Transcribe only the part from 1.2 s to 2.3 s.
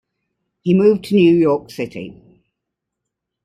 York City.